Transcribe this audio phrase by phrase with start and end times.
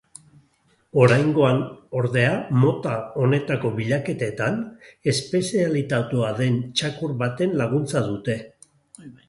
[1.01, 1.59] Oraingoan,
[1.99, 2.31] ordea,
[2.63, 4.59] mota honetako bilaketetan
[5.15, 8.41] espezializatua den txakur baten laguntza dute.